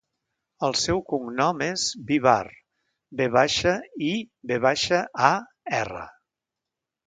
[0.67, 2.39] El seu cognom és Vivar:
[3.21, 3.77] ve baixa,
[4.09, 4.11] i,
[4.53, 5.33] ve baixa, a,
[5.85, 6.05] erra.